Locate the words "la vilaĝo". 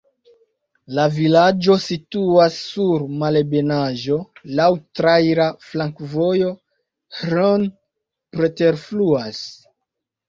0.99-1.75